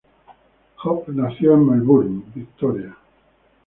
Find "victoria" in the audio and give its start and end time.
2.33-2.97